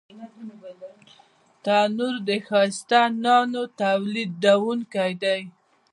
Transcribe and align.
تنور 1.63 2.15
د 2.27 2.29
ښایسته 2.47 3.01
نانو 3.23 3.63
تولیدوونکی 3.81 5.11
دی 5.23 5.41